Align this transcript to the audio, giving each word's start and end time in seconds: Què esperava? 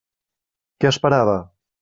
Què 0.79 0.89
esperava? 0.93 1.37